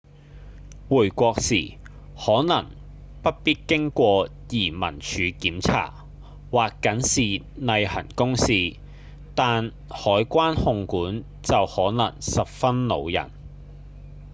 [0.89, 1.77] 回國時
[2.17, 2.71] 可能
[3.21, 6.05] 不必經過移民署檢查
[6.49, 7.21] 或僅是
[7.53, 8.77] 例行公事
[9.35, 13.29] 但海關控管就可能十分惱人